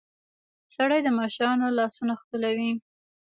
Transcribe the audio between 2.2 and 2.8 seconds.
ښکلوي.